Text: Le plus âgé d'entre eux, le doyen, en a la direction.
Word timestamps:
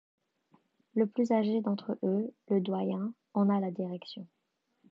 Le 0.95 1.05
plus 1.05 1.31
âgé 1.31 1.61
d'entre 1.61 1.95
eux, 2.01 2.33
le 2.49 2.59
doyen, 2.59 3.13
en 3.35 3.49
a 3.49 3.59
la 3.59 3.69
direction. 3.69 4.25